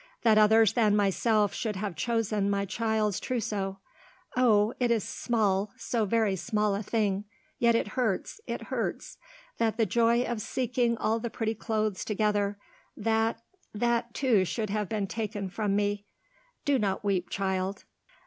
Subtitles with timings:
[0.23, 3.77] That others than myself should have chosen my child's trousseau;
[4.35, 7.25] oh, it is small so very small a thing;
[7.59, 9.19] yet it hurts; it hurts.
[9.59, 12.57] That the joy of seeking all the pretty clothes together
[12.97, 13.43] that,
[13.75, 16.07] that, too, should have been taken from me.
[16.65, 17.83] Do not weep, child."